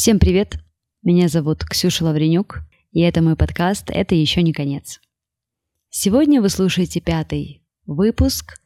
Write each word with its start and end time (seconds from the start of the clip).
Всем 0.00 0.18
привет! 0.18 0.58
Меня 1.02 1.28
зовут 1.28 1.62
Ксюша 1.62 2.06
Лавренюк, 2.06 2.62
и 2.90 3.00
это 3.00 3.20
мой 3.20 3.36
подкаст 3.36 3.90
«Это 3.90 4.14
еще 4.14 4.42
не 4.42 4.54
конец». 4.54 4.98
Сегодня 5.90 6.40
вы 6.40 6.48
слушаете 6.48 7.02
пятый 7.02 7.62
выпуск, 7.84 8.62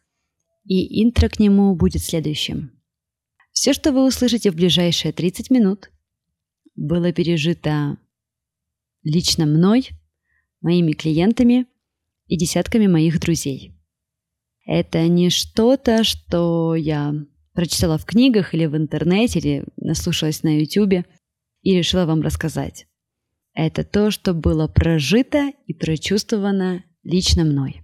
и 0.64 1.02
интро 1.02 1.28
к 1.28 1.40
нему 1.40 1.74
будет 1.74 2.02
следующим. 2.04 2.80
Все, 3.50 3.72
что 3.72 3.90
вы 3.90 4.06
услышите 4.06 4.52
в 4.52 4.54
ближайшие 4.54 5.10
30 5.10 5.50
минут, 5.50 5.90
было 6.76 7.12
пережито 7.12 7.98
лично 9.02 9.44
мной, 9.44 9.88
моими 10.60 10.92
клиентами 10.92 11.66
и 12.28 12.38
десятками 12.38 12.86
моих 12.86 13.18
друзей. 13.18 13.74
Это 14.66 15.08
не 15.08 15.30
что-то, 15.30 16.04
что 16.04 16.76
я 16.76 17.12
прочитала 17.54 17.98
в 17.98 18.04
книгах 18.04 18.54
или 18.54 18.66
в 18.66 18.76
интернете, 18.76 19.40
или 19.40 19.64
наслушалась 19.76 20.44
на 20.44 20.60
ютюбе 20.60 21.04
и 21.64 21.74
решила 21.74 22.04
вам 22.04 22.20
рассказать. 22.20 22.86
Это 23.54 23.84
то, 23.84 24.10
что 24.10 24.34
было 24.34 24.68
прожито 24.68 25.52
и 25.66 25.74
прочувствовано 25.74 26.84
лично 27.02 27.44
мной. 27.44 27.82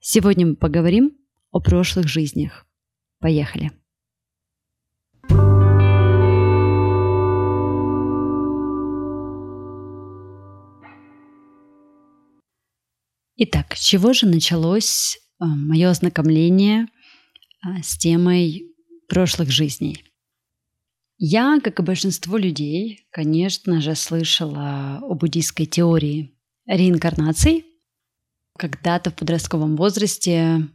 Сегодня 0.00 0.46
мы 0.46 0.56
поговорим 0.56 1.16
о 1.50 1.60
прошлых 1.60 2.08
жизнях. 2.08 2.66
Поехали! 3.20 3.70
Итак, 13.36 13.74
с 13.76 13.80
чего 13.80 14.12
же 14.12 14.26
началось 14.26 15.16
э, 15.16 15.44
мое 15.44 15.90
ознакомление 15.90 16.86
э, 17.64 17.82
с 17.82 17.96
темой 17.96 18.64
прошлых 19.08 19.50
жизней? 19.50 20.11
Я, 21.24 21.60
как 21.62 21.78
и 21.78 21.84
большинство 21.84 22.36
людей, 22.36 23.06
конечно 23.12 23.80
же, 23.80 23.94
слышала 23.94 24.98
о 25.02 25.14
буддийской 25.14 25.66
теории 25.66 26.36
реинкарнаций. 26.66 27.64
Когда-то 28.58 29.12
в 29.12 29.14
подростковом 29.14 29.76
возрасте, 29.76 30.68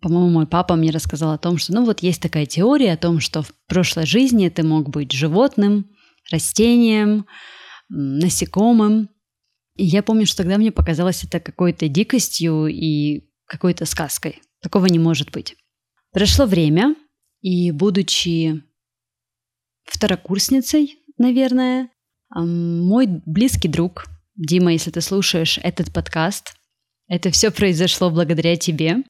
по-моему, 0.00 0.30
мой 0.30 0.46
папа 0.46 0.76
мне 0.76 0.92
рассказал 0.92 1.32
о 1.32 1.38
том, 1.38 1.58
что 1.58 1.72
ну 1.72 1.84
вот 1.84 1.98
есть 1.98 2.22
такая 2.22 2.46
теория 2.46 2.92
о 2.92 2.96
том, 2.96 3.18
что 3.18 3.42
в 3.42 3.52
прошлой 3.66 4.06
жизни 4.06 4.48
ты 4.50 4.62
мог 4.62 4.88
быть 4.88 5.10
животным, 5.10 5.90
растением, 6.30 7.26
насекомым. 7.88 9.10
И 9.74 9.84
я 9.84 10.04
помню, 10.04 10.26
что 10.26 10.44
тогда 10.44 10.58
мне 10.58 10.70
показалось 10.70 11.24
это 11.24 11.40
какой-то 11.40 11.88
дикостью 11.88 12.68
и 12.68 13.28
какой-то 13.46 13.84
сказкой. 13.86 14.42
Такого 14.60 14.86
не 14.86 15.00
может 15.00 15.32
быть. 15.32 15.56
Прошло 16.12 16.46
время, 16.46 16.94
и 17.40 17.72
будучи 17.72 18.62
второкурсницей, 19.84 20.96
наверное, 21.18 21.90
мой 22.34 23.06
близкий 23.26 23.68
друг, 23.68 24.06
Дима, 24.34 24.72
если 24.72 24.90
ты 24.90 25.00
слушаешь 25.00 25.58
этот 25.62 25.92
подкаст, 25.92 26.54
это 27.08 27.30
все 27.30 27.50
произошло 27.50 28.10
благодаря 28.10 28.56
тебе, 28.56 29.04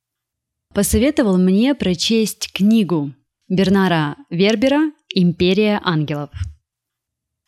посоветовал 0.74 1.38
мне 1.38 1.74
прочесть 1.74 2.52
книгу 2.52 3.12
Бернара 3.48 4.16
Вербера 4.30 4.90
«Империя 5.14 5.80
ангелов». 5.84 6.30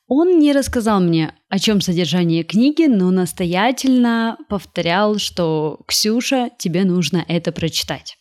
Он 0.07 0.39
не 0.39 0.53
рассказал 0.53 1.01
мне, 1.01 1.35
о 1.49 1.59
чем 1.59 1.81
содержание 1.81 2.45
книги, 2.45 2.85
но 2.87 3.11
настоятельно 3.11 4.37
повторял, 4.49 5.19
что 5.19 5.81
«Ксюша, 5.89 6.51
тебе 6.59 6.85
нужно 6.85 7.25
это 7.27 7.53
прочитать». 7.53 8.19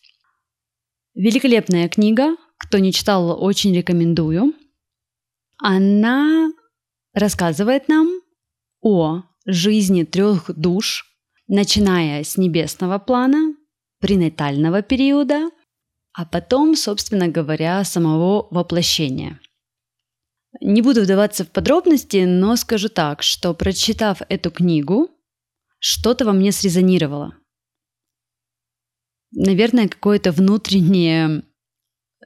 Великолепная 1.14 1.90
книга, 1.90 2.38
кто 2.58 2.78
не 2.80 2.94
читал, 2.94 3.44
очень 3.44 3.76
рекомендую. 3.76 4.54
Она 5.66 6.52
рассказывает 7.14 7.88
нам 7.88 8.22
о 8.82 9.24
жизни 9.46 10.04
трех 10.04 10.52
душ, 10.54 11.06
начиная 11.48 12.24
с 12.24 12.38
небесного 12.38 13.00
плана, 13.00 13.56
пренатального 14.00 14.82
периода, 14.82 15.50
а 16.12 16.26
потом, 16.26 16.76
собственно 16.76 17.30
говоря, 17.30 17.84
самого 17.84 18.48
воплощения– 18.52 19.40
не 20.62 20.82
буду 20.82 21.02
вдаваться 21.02 21.44
в 21.44 21.50
подробности, 21.52 22.26
но 22.26 22.56
скажу 22.56 22.90
так, 22.90 23.24
что 23.24 23.54
прочитав 23.54 24.22
эту 24.30 24.52
книгу, 24.52 25.10
что-то 25.80 26.26
во 26.26 26.34
мне 26.34 26.52
срезонировало. 26.52 27.36
Наверное, 29.32 29.88
какое-то 29.88 30.32
внутреннее 30.32 31.44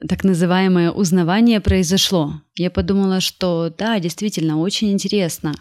так 0.06 0.24
называемое 0.24 0.90
узнавание 0.90 1.60
произошло. 1.60 2.42
Я 2.56 2.70
подумала, 2.70 3.20
что 3.20 3.72
да, 3.76 3.98
действительно, 3.98 4.60
очень 4.60 4.92
интересно, 4.92 5.54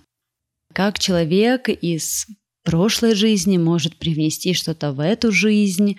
как 0.74 1.00
человек 1.00 1.70
из 1.70 2.28
прошлой 2.64 3.16
жизни 3.16 3.58
может 3.58 3.98
привнести 3.98 4.54
что-то 4.54 4.92
в 4.92 5.00
эту 5.00 5.32
жизнь, 5.32 5.98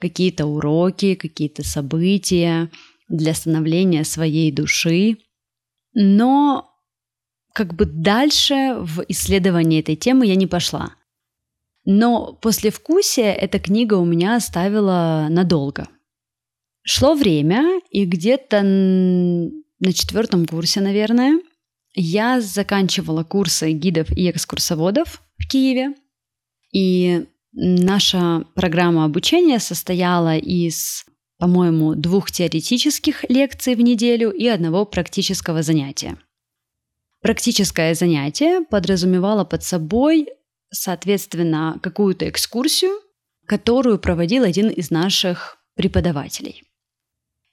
какие-то 0.00 0.46
уроки, 0.46 1.14
какие-то 1.14 1.64
события 1.64 2.70
для 3.08 3.34
становления 3.34 4.04
своей 4.04 4.50
души. 4.50 5.18
Но 5.94 6.68
как 7.54 7.74
бы 7.74 7.86
дальше 7.86 8.76
в 8.80 9.04
исследовании 9.08 9.80
этой 9.80 9.96
темы 9.96 10.26
я 10.26 10.34
не 10.34 10.46
пошла. 10.46 10.94
Но 11.84 12.34
после 12.42 12.70
вкусия 12.70 13.32
эта 13.32 13.58
книга 13.58 13.94
у 13.94 14.04
меня 14.04 14.36
оставила 14.36 15.28
надолго. 15.30 15.88
Шло 16.90 17.14
время, 17.14 17.82
и 17.90 18.06
где-то 18.06 18.62
на 18.62 19.92
четвертом 19.92 20.46
курсе, 20.46 20.80
наверное, 20.80 21.38
я 21.94 22.40
заканчивала 22.40 23.24
курсы 23.24 23.72
гидов 23.72 24.10
и 24.10 24.30
экскурсоводов 24.30 25.22
в 25.36 25.48
Киеве. 25.48 25.94
И 26.72 27.26
наша 27.52 28.46
программа 28.54 29.04
обучения 29.04 29.58
состояла 29.58 30.38
из 30.38 31.04
по-моему, 31.38 31.94
двух 31.94 32.30
теоретических 32.30 33.28
лекций 33.28 33.74
в 33.74 33.80
неделю 33.80 34.30
и 34.30 34.46
одного 34.46 34.86
практического 34.86 35.62
занятия. 35.62 36.16
Практическое 37.20 37.94
занятие 37.94 38.62
подразумевало 38.62 39.44
под 39.44 39.62
собой, 39.62 40.28
соответственно, 40.70 41.78
какую-то 41.82 42.28
экскурсию, 42.30 42.98
которую 43.46 43.98
проводил 43.98 44.42
один 44.42 44.70
из 44.70 44.90
наших 44.90 45.58
преподавателей. 45.74 46.67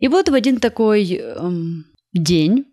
И 0.06 0.08
вот 0.08 0.30
в 0.30 0.36
один 0.36 0.60
такой 0.60 1.16
эм, 1.16 1.86
день 2.14 2.66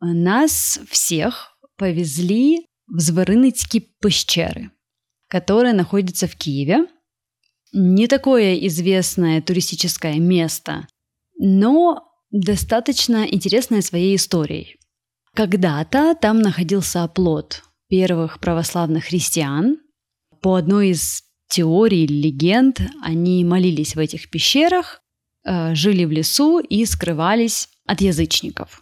нас 0.00 0.78
всех 0.90 1.56
повезли 1.78 2.66
в 2.86 3.00
Зворыныцькі 3.00 3.80
пещеры, 4.02 4.70
которые 5.28 5.72
находятся 5.72 6.26
в 6.26 6.34
Киеве– 6.36 6.86
не 7.72 8.06
такое 8.06 8.54
известное 8.66 9.40
туристическое 9.40 10.18
место, 10.18 10.86
но 11.38 12.02
достаточно 12.30 13.24
интересное 13.24 13.80
своей 13.80 14.16
историей. 14.16 14.76
Когда-то 15.34 16.14
там 16.20 16.42
находился 16.42 17.02
оплот 17.02 17.62
первых 17.88 18.40
православных 18.40 19.06
христиан. 19.06 19.78
По 20.42 20.56
одной 20.56 20.90
из 20.90 21.22
теорий 21.48 22.06
легенд 22.06 22.82
они 23.02 23.42
молились 23.42 23.96
в 23.96 23.98
этих 23.98 24.28
пещерах, 24.28 25.00
э, 25.44 25.74
жили 25.74 26.04
в 26.04 26.12
лесу 26.12 26.58
и 26.58 26.84
скрывались 26.86 27.68
от 27.86 28.00
язычников. 28.00 28.80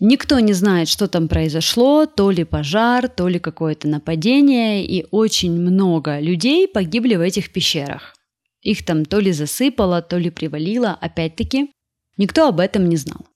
Никто 0.00 0.40
не 0.40 0.52
знает, 0.52 0.88
что 0.88 1.06
там 1.06 1.28
произошло, 1.28 2.06
то 2.06 2.30
ли 2.30 2.44
пожар, 2.44 3.08
то 3.08 3.28
ли 3.28 3.38
какое-то 3.38 3.86
нападение, 3.86 4.84
и 4.84 5.06
очень 5.10 5.52
много 5.52 6.18
людей 6.18 6.66
погибли 6.66 7.14
в 7.14 7.20
этих 7.20 7.52
пещерах. 7.52 8.14
Их 8.60 8.84
там 8.84 9.04
то 9.04 9.20
ли 9.20 9.30
засыпало, 9.32 10.02
то 10.02 10.18
ли 10.18 10.30
привалило, 10.30 10.98
опять-таки. 11.00 11.70
Никто 12.16 12.48
об 12.48 12.60
этом 12.60 12.88
не 12.88 12.96
знал. 12.96 13.26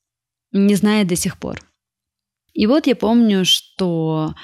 Не 0.53 0.75
знает 0.75 1.07
до 1.07 1.17
сих 1.17 1.39
пор. 1.39 1.61
И 2.55 2.67
вот 2.67 2.87
я 2.87 2.97
помню, 2.97 3.45
что 3.45 4.35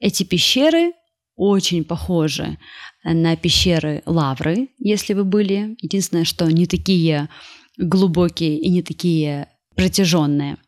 эти 0.00 0.24
пещеры 0.24 0.92
очень 1.36 1.84
похожи 1.84 2.58
на 3.04 3.36
пещеры 3.36 4.02
Лавры, 4.06 4.68
если 4.78 5.14
вы 5.14 5.24
были. 5.24 5.76
Единственное, 5.80 6.24
что 6.24 6.50
не 6.50 6.66
такие 6.66 7.28
глубокие 7.78 8.58
и 8.58 8.68
не 8.68 8.82
такие 8.82 9.48
протяженные. 9.76 10.58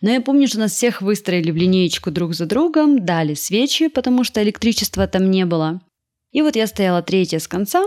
Но 0.00 0.10
я 0.10 0.20
помню, 0.20 0.46
что 0.46 0.58
нас 0.58 0.72
всех 0.72 1.02
выстроили 1.02 1.50
в 1.50 1.56
линеечку 1.56 2.10
друг 2.10 2.34
за 2.34 2.46
другом, 2.46 3.04
дали 3.04 3.34
свечи, 3.34 3.88
потому 3.88 4.24
что 4.24 4.42
электричества 4.42 5.06
там 5.06 5.30
не 5.30 5.46
было. 5.46 5.80
И 6.32 6.42
вот 6.42 6.56
я 6.56 6.66
стояла 6.66 7.02
третья 7.02 7.38
с 7.38 7.48
конца, 7.48 7.84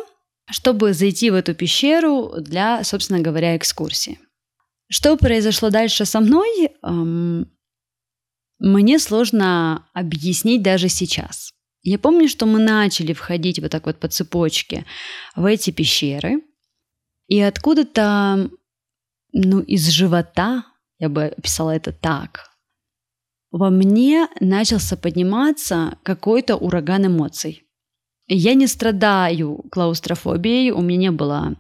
чтобы 0.49 0.93
зайти 0.93 1.29
в 1.29 1.35
эту 1.35 1.53
пещеру 1.53 2.33
для, 2.39 2.83
собственно 2.83 3.19
говоря, 3.19 3.55
экскурсии. 3.55 4.19
Что 4.89 5.17
произошло 5.17 5.69
дальше 5.69 6.05
со 6.05 6.19
мной, 6.19 6.71
эм, 6.81 7.51
мне 8.57 8.99
сложно 8.99 9.87
объяснить 9.93 10.63
даже 10.63 10.89
сейчас. 10.89 11.51
Я 11.83 11.99
помню, 11.99 12.27
что 12.27 12.45
мы 12.45 12.59
начали 12.59 13.13
входить 13.13 13.59
вот 13.59 13.71
так 13.71 13.85
вот 13.85 13.99
по 13.99 14.07
цепочке 14.07 14.85
в 15.35 15.45
эти 15.45 15.69
пещеры, 15.69 16.41
и 17.27 17.39
откуда-то, 17.39 18.49
ну, 19.33 19.59
из 19.59 19.87
живота, 19.87 20.65
я 20.97 21.09
бы 21.09 21.25
описала 21.25 21.71
это 21.71 21.91
так, 21.91 22.49
во 23.51 23.69
мне 23.69 24.27
начался 24.39 24.95
подниматься 24.95 25.97
какой-то 26.03 26.55
ураган 26.55 27.07
эмоций. 27.07 27.63
Я 28.27 28.53
не 28.53 28.67
страдаю 28.67 29.63
клаустрофобией, 29.71 30.71
у 30.71 30.81
меня 30.81 30.99
не 30.99 31.11
было 31.11 31.57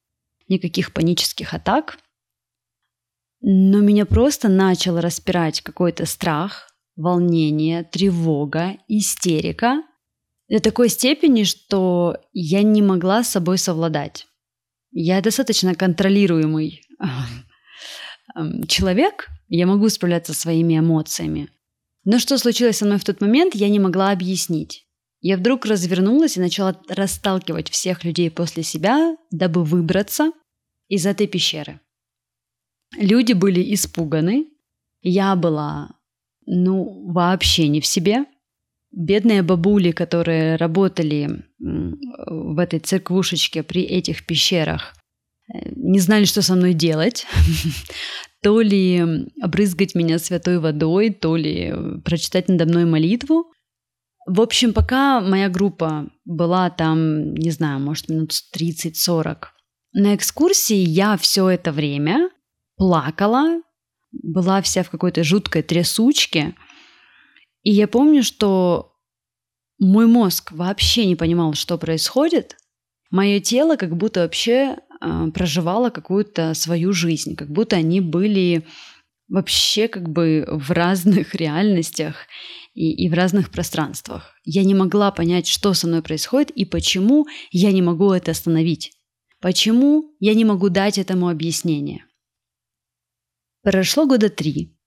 никаких 0.47 0.93
панических 0.93 1.53
атак, 1.53 1.97
но 3.41 3.79
меня 3.79 4.05
просто 4.05 4.49
начал 4.49 4.99
распирать 4.99 5.61
какой-то 5.61 6.05
страх, 6.05 6.69
волнение, 6.95 7.83
тревога, 7.83 8.77
истерика 8.87 9.83
до 10.49 10.59
такой 10.59 10.89
степени, 10.89 11.43
что 11.43 12.17
я 12.33 12.61
не 12.63 12.81
могла 12.81 13.23
с 13.23 13.29
собой 13.29 13.57
совладать. 13.57 14.27
Я 14.91 15.21
достаточно 15.21 15.73
контролируемый 15.75 16.81
человек, 18.67 19.29
я 19.47 19.65
могу 19.65 19.89
справляться 19.89 20.33
со 20.33 20.41
своими 20.41 20.77
эмоциями. 20.77 21.49
Но 22.05 22.19
что 22.19 22.37
случилось 22.37 22.77
со 22.77 22.85
мной 22.85 22.97
в 22.97 23.03
тот 23.03 23.21
момент, 23.21 23.55
я 23.55 23.69
не 23.69 23.79
могла 23.79 24.11
объяснить. 24.11 24.85
Я 25.21 25.37
вдруг 25.37 25.65
развернулась 25.65 26.37
и 26.37 26.41
начала 26.41 26.79
расталкивать 26.87 27.69
всех 27.69 28.03
людей 28.03 28.31
после 28.31 28.63
себя, 28.63 29.17
дабы 29.31 29.63
выбраться 29.63 30.31
из 30.87 31.05
этой 31.05 31.27
пещеры. 31.27 31.81
Люди 32.97 33.33
были 33.33 33.73
испуганы. 33.73 34.47
Я 35.01 35.35
была, 35.35 35.91
ну, 36.45 37.11
вообще 37.11 37.67
не 37.67 37.81
в 37.81 37.85
себе. 37.85 38.25
Бедные 38.91 39.43
бабули, 39.43 39.91
которые 39.91 40.55
работали 40.55 41.45
в 41.59 42.57
этой 42.57 42.79
церквушечке 42.79 43.61
при 43.61 43.83
этих 43.83 44.25
пещерах, 44.25 44.95
не 45.53 45.99
знали, 45.99 46.25
что 46.25 46.41
со 46.41 46.55
мной 46.55 46.73
делать. 46.73 47.25
То 48.41 48.61
ли 48.61 49.27
обрызгать 49.41 49.95
меня 49.95 50.17
святой 50.17 50.59
водой, 50.59 51.09
то 51.09 51.35
ли 51.35 51.73
прочитать 52.05 52.47
надо 52.47 52.65
мной 52.65 52.85
молитву. 52.85 53.51
В 54.25 54.39
общем, 54.39 54.73
пока 54.73 55.19
моя 55.19 55.49
группа 55.49 56.09
была 56.23 56.69
там, 56.69 57.33
не 57.33 57.51
знаю, 57.51 57.81
может, 57.81 58.07
минут 58.07 58.31
30-40, 58.55 59.47
на 59.93 60.15
экскурсии 60.15 60.77
я 60.77 61.17
все 61.17 61.49
это 61.49 61.71
время 61.71 62.29
плакала, 62.77 63.61
была 64.11 64.61
вся 64.61 64.83
в 64.83 64.89
какой-то 64.89 65.23
жуткой 65.23 65.63
трясучке. 65.63 66.55
И 67.63 67.71
я 67.71 67.87
помню, 67.87 68.23
что 68.23 68.93
мой 69.79 70.05
мозг 70.05 70.51
вообще 70.51 71.05
не 71.05 71.15
понимал, 71.15 71.53
что 71.53 71.77
происходит. 71.77 72.57
Мое 73.11 73.39
тело 73.39 73.75
как 73.75 73.97
будто 73.97 74.21
вообще 74.21 74.77
э, 75.01 75.27
проживало 75.33 75.89
какую-то 75.89 76.53
свою 76.53 76.93
жизнь, 76.93 77.35
как 77.35 77.49
будто 77.49 77.75
они 77.75 78.01
были 78.01 78.65
вообще 79.27 79.87
как 79.87 80.09
бы 80.09 80.45
в 80.49 80.71
разных 80.71 81.35
реальностях 81.35 82.27
и, 82.73 82.91
и 82.91 83.09
в 83.09 83.13
разных 83.13 83.51
пространствах. 83.51 84.35
Я 84.43 84.63
не 84.63 84.73
могла 84.73 85.11
понять, 85.11 85.47
что 85.47 85.73
со 85.73 85.87
мной 85.87 86.01
происходит 86.01 86.51
и 86.51 86.65
почему 86.65 87.27
я 87.51 87.71
не 87.71 87.81
могу 87.81 88.11
это 88.11 88.31
остановить. 88.31 88.91
Почему 89.41 90.15
я 90.19 90.33
не 90.33 90.43
могу 90.43 90.69
дать 90.69 90.97
этому 90.97 91.29
объяснение. 91.29 92.05
Прошло 93.63 94.05
года 94.05 94.29
три, 94.29 94.77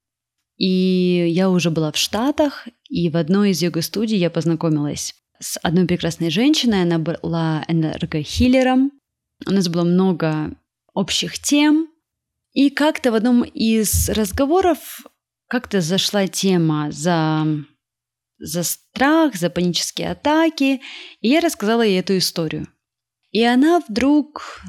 и 0.57 1.27
я 1.31 1.51
уже 1.51 1.71
была 1.71 1.93
в 1.93 1.97
Штатах, 1.97 2.69
и 2.89 3.09
в 3.09 3.17
одной 3.17 3.51
из 3.51 3.63
йога-студий 3.63 4.19
я 4.19 4.31
познакомилась 4.31 5.15
с 5.39 5.59
одной 5.63 5.87
прекрасной 5.87 6.31
женщиной. 6.31 6.83
Она 6.83 6.99
была 6.99 7.65
энергохиллером. 7.69 8.93
У 9.47 9.51
нас 9.51 9.69
было 9.69 9.85
много 9.85 10.57
общих 10.95 11.39
тем. 11.39 11.89
И 12.53 12.71
как-то 12.71 13.13
в 13.13 13.15
одном 13.15 13.43
из 13.43 14.11
разговоров 14.11 15.07
как-то 15.49 15.81
зашла 15.81 16.29
тема 16.29 16.91
за, 16.91 17.47
за 18.39 18.63
страх, 18.63 19.35
за 19.35 19.51
панические 19.51 20.11
атаки, 20.11 20.81
и 21.21 21.29
я 21.29 21.41
рассказала 21.41 21.83
ей 21.83 22.01
эту 22.01 22.19
историю. 22.19 22.69
И 23.31 23.43
она 23.43 23.81
вдруг 23.81 24.63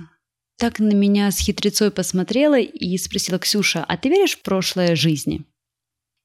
так 0.57 0.79
на 0.79 0.93
меня 0.93 1.29
с 1.31 1.39
хитрецой 1.39 1.91
посмотрела 1.91 2.59
и 2.59 2.97
спросила, 2.97 3.39
Ксюша, 3.39 3.83
а 3.83 3.97
ты 3.97 4.09
веришь 4.09 4.37
в 4.37 4.43
прошлое 4.43 4.95
жизни? 4.95 5.45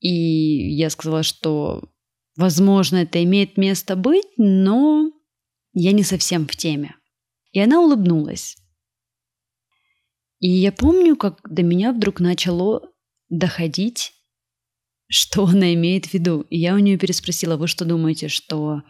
И 0.01 0.75
я 0.77 0.91
сказала, 0.91 1.25
что, 1.25 1.89
возможно, 2.37 2.99
это 2.99 3.23
имеет 3.25 3.57
место 3.57 3.97
быть, 3.97 4.27
но 4.37 5.11
я 5.73 5.91
не 5.91 6.05
совсем 6.05 6.47
в 6.47 6.55
теме. 6.55 6.98
И 7.53 7.61
она 7.61 7.81
улыбнулась. 7.81 8.57
И 10.41 10.49
я 10.49 10.71
помню, 10.71 11.17
как 11.17 11.41
до 11.49 11.63
меня 11.63 11.93
вдруг 11.93 12.21
начало 12.21 12.83
доходить, 13.29 14.13
что 15.09 15.47
она 15.47 15.75
имеет 15.75 16.07
в 16.07 16.15
виду. 16.15 16.43
И 16.43 16.59
я 16.59 16.75
у 16.75 16.79
нее 16.79 16.99
переспросила, 16.99 17.57
вы 17.57 17.67
что 17.67 17.85
думаете, 17.85 18.29
что 18.29 18.83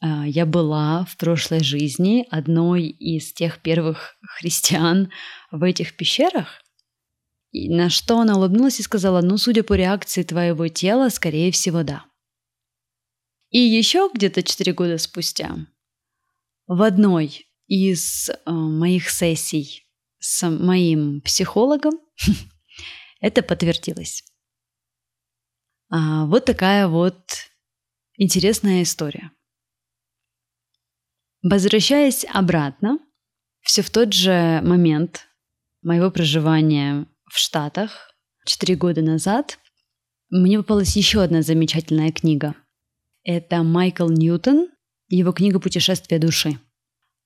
э, 0.00 0.06
я 0.26 0.46
была 0.46 1.04
в 1.04 1.16
прошлой 1.16 1.62
жизни 1.62 2.26
одной 2.30 2.84
из 2.86 3.32
тех 3.32 3.60
первых 3.60 4.16
христиан 4.38 5.10
в 5.50 5.62
этих 5.62 5.96
пещерах? 5.96 6.62
И 7.50 7.68
на 7.68 7.90
что 7.90 8.20
она 8.20 8.36
улыбнулась 8.36 8.78
и 8.80 8.82
сказала, 8.82 9.20
ну, 9.20 9.36
судя 9.36 9.62
по 9.62 9.74
реакции 9.74 10.22
твоего 10.22 10.68
тела, 10.68 11.08
скорее 11.08 11.50
всего, 11.50 11.82
да. 11.82 12.04
И 13.50 13.58
еще 13.58 14.10
где-то 14.12 14.42
4 14.42 14.72
года 14.74 14.98
спустя 14.98 15.56
в 16.66 16.82
одной 16.82 17.47
из 17.68 18.28
э, 18.30 18.34
моих 18.50 19.10
сессий 19.10 19.86
с 20.18 20.48
моим 20.48 21.20
психологом 21.20 22.00
это 23.20 23.42
подтвердилось. 23.42 24.24
А, 25.90 26.26
вот 26.26 26.44
такая 26.44 26.88
вот 26.88 27.16
интересная 28.16 28.82
история. 28.82 29.30
Возвращаясь 31.42 32.26
обратно, 32.32 32.98
все 33.60 33.82
в 33.82 33.90
тот 33.90 34.12
же 34.12 34.60
момент 34.64 35.28
моего 35.82 36.10
проживания 36.10 37.06
в 37.30 37.38
Штатах 37.38 38.12
4 38.46 38.74
года 38.76 39.02
назад 39.02 39.58
мне 40.30 40.58
попалась 40.58 40.96
еще 40.96 41.22
одна 41.22 41.42
замечательная 41.42 42.12
книга. 42.12 42.54
Это 43.22 43.62
Майкл 43.62 44.08
Ньютон, 44.08 44.68
его 45.08 45.32
книга 45.32 45.60
«Путешествие 45.60 46.18
души». 46.18 46.58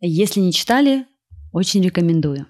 Если 0.05 0.41
не 0.41 0.53
читали, 0.53 1.07
очень 1.53 1.81
рекомендую. 1.81 2.49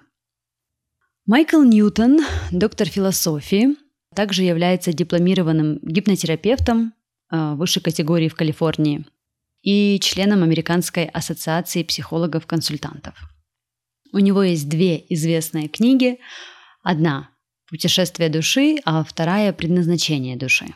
Майкл 1.27 1.61
Ньютон, 1.61 2.19
доктор 2.51 2.87
философии, 2.87 3.75
также 4.15 4.41
является 4.41 4.91
дипломированным 4.91 5.77
гипнотерапевтом 5.83 6.95
э, 7.31 7.53
высшей 7.53 7.83
категории 7.83 8.27
в 8.27 8.33
Калифорнии 8.33 9.05
и 9.61 9.99
членом 9.99 10.41
Американской 10.41 11.05
ассоциации 11.05 11.83
психологов-консультантов. 11.83 13.13
У 14.11 14.17
него 14.17 14.41
есть 14.41 14.67
две 14.67 15.05
известные 15.09 15.67
книги. 15.67 16.19
Одна 16.81 17.29
«Путешествие 17.69 18.29
души», 18.29 18.77
а 18.83 19.03
вторая 19.03 19.53
«Предназначение 19.53 20.37
души». 20.37 20.73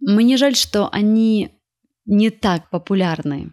Мне 0.00 0.38
жаль, 0.38 0.56
что 0.56 0.88
они 0.90 1.50
не 2.06 2.30
так 2.30 2.70
популярны 2.70 3.52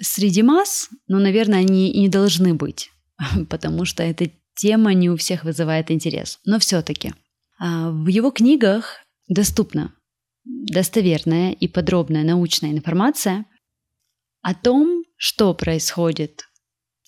среди 0.00 0.42
масс, 0.42 0.88
но, 1.08 1.18
наверное, 1.18 1.60
они 1.60 1.90
и 1.90 2.00
не 2.00 2.08
должны 2.08 2.54
быть, 2.54 2.90
потому 3.48 3.84
что 3.84 4.02
эта 4.02 4.30
тема 4.54 4.94
не 4.94 5.10
у 5.10 5.16
всех 5.16 5.44
вызывает 5.44 5.90
интерес. 5.90 6.40
Но 6.44 6.58
все-таки 6.58 7.14
а, 7.58 7.90
в 7.90 8.06
его 8.08 8.30
книгах 8.30 9.00
доступна 9.28 9.92
достоверная 10.44 11.52
и 11.52 11.68
подробная 11.68 12.22
научная 12.22 12.70
информация 12.70 13.46
о 14.42 14.54
том, 14.54 15.04
что 15.16 15.54
происходит, 15.54 16.44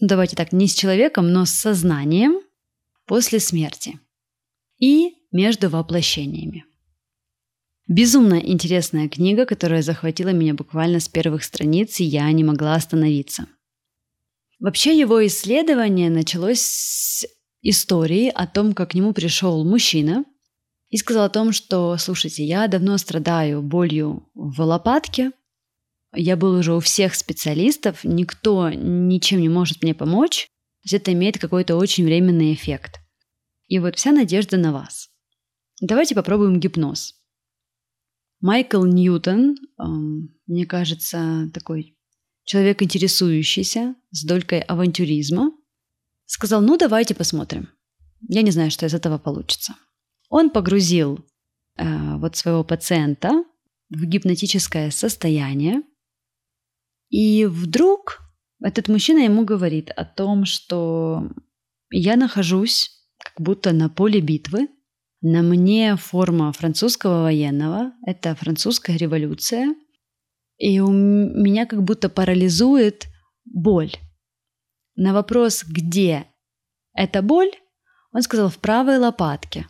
ну, 0.00 0.08
давайте 0.08 0.34
так, 0.36 0.52
не 0.52 0.66
с 0.66 0.74
человеком, 0.74 1.32
но 1.32 1.44
с 1.44 1.50
сознанием 1.50 2.40
после 3.06 3.38
смерти 3.38 4.00
и 4.78 5.14
между 5.30 5.68
воплощениями. 5.68 6.64
Безумно 7.88 8.34
интересная 8.34 9.08
книга, 9.08 9.46
которая 9.46 9.80
захватила 9.80 10.28
меня 10.28 10.52
буквально 10.52 11.00
с 11.00 11.08
первых 11.08 11.42
страниц, 11.42 12.00
и 12.00 12.04
я 12.04 12.30
не 12.32 12.44
могла 12.44 12.74
остановиться. 12.74 13.46
Вообще 14.60 14.98
его 14.98 15.26
исследование 15.26 16.10
началось 16.10 16.60
с 16.60 17.26
истории 17.62 18.28
о 18.28 18.46
том, 18.46 18.74
как 18.74 18.90
к 18.90 18.94
нему 18.94 19.14
пришел 19.14 19.64
мужчина 19.64 20.26
и 20.90 20.98
сказал 20.98 21.24
о 21.24 21.30
том, 21.30 21.52
что, 21.52 21.96
слушайте, 21.96 22.44
я 22.44 22.68
давно 22.68 22.98
страдаю 22.98 23.62
болью 23.62 24.28
в 24.34 24.60
лопатке, 24.60 25.32
я 26.14 26.36
был 26.36 26.54
уже 26.58 26.74
у 26.74 26.80
всех 26.80 27.14
специалистов, 27.14 28.04
никто 28.04 28.70
ничем 28.70 29.40
не 29.40 29.48
может 29.48 29.82
мне 29.82 29.94
помочь, 29.94 30.46
то 30.46 30.84
есть 30.84 30.94
это 30.94 31.12
имеет 31.12 31.38
какой-то 31.38 31.76
очень 31.76 32.04
временный 32.04 32.52
эффект. 32.52 33.00
И 33.66 33.78
вот 33.78 33.96
вся 33.96 34.12
надежда 34.12 34.58
на 34.58 34.72
вас. 34.72 35.08
Давайте 35.80 36.14
попробуем 36.14 36.60
гипноз. 36.60 37.17
Майкл 38.40 38.84
Ньютон, 38.84 39.56
эм, 39.78 40.34
мне 40.46 40.66
кажется, 40.66 41.50
такой 41.52 41.96
человек 42.44 42.82
интересующийся, 42.82 43.94
с 44.10 44.24
долькой 44.24 44.60
авантюризма, 44.60 45.52
сказал, 46.26 46.62
ну 46.62 46.76
давайте 46.76 47.14
посмотрим. 47.14 47.68
Я 48.28 48.42
не 48.42 48.50
знаю, 48.50 48.70
что 48.70 48.86
из 48.86 48.94
этого 48.94 49.18
получится. 49.18 49.74
Он 50.28 50.50
погрузил 50.50 51.24
э, 51.76 52.16
вот 52.16 52.36
своего 52.36 52.64
пациента 52.64 53.44
в 53.90 54.04
гипнотическое 54.04 54.90
состояние. 54.90 55.82
И 57.10 57.46
вдруг 57.46 58.20
этот 58.62 58.88
мужчина 58.88 59.20
ему 59.20 59.44
говорит 59.44 59.90
о 59.90 60.04
том, 60.04 60.44
что 60.44 61.30
я 61.90 62.16
нахожусь 62.16 62.90
как 63.18 63.40
будто 63.40 63.72
на 63.72 63.88
поле 63.88 64.20
битвы, 64.20 64.68
на 65.20 65.42
мне 65.42 65.96
форма 65.96 66.52
французского 66.52 67.22
военного, 67.22 67.92
это 68.06 68.34
французская 68.34 68.96
революция, 68.96 69.74
и 70.58 70.80
у 70.80 70.90
меня 70.90 71.66
как 71.66 71.82
будто 71.82 72.08
парализует 72.08 73.06
боль. 73.44 73.92
На 74.96 75.12
вопрос, 75.12 75.64
где 75.64 76.26
эта 76.92 77.22
боль, 77.22 77.50
он 78.12 78.22
сказал 78.22 78.48
в 78.48 78.58
правой 78.58 78.98
лопатке. 78.98 79.66